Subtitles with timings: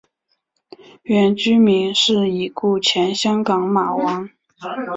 [1.03, 4.27] 原居民是已故前香港马王。